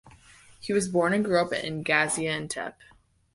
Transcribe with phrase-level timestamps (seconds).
[0.59, 2.73] He was born and grew up in Gaziantep.